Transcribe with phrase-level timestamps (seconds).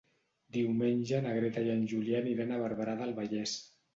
[0.55, 3.57] Diumenge na Greta i en Julià aniran a Barberà del Vallès.